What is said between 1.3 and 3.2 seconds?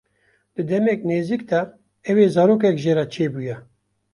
de ew ê zarokek jê re